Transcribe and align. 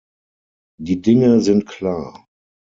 Die 0.79 0.99
Dinge 0.99 1.41
sind 1.41 1.67
klar. 1.67 2.25